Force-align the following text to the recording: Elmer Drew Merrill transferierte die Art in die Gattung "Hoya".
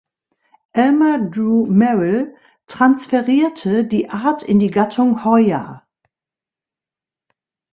Elmer 0.73 1.29
Drew 1.29 1.67
Merrill 1.67 2.35
transferierte 2.65 3.85
die 3.85 4.09
Art 4.09 4.41
in 4.41 4.57
die 4.57 4.71
Gattung 4.71 5.23
"Hoya". 5.23 5.85